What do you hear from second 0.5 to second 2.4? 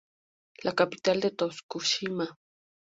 La capital es Tokushima.